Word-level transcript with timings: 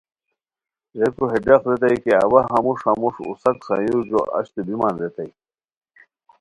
ریکو 0.99 1.25
ہے 1.31 1.37
ڈاق 1.45 1.63
ریتائے 1.69 1.95
کی 2.03 2.11
اوا 2.23 2.41
ہموݰ 2.53 2.79
ہموݰ 2.87 3.15
اوساک 3.27 3.57
سایورجو 3.67 4.19
اچتو 4.37 4.61
بیمان 4.67 4.93
ریتائے 5.01 5.31